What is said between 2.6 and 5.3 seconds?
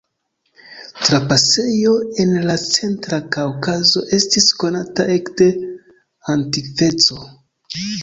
centra Kaŭkazo estis konata